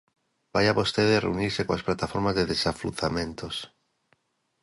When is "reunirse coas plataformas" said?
1.25-2.35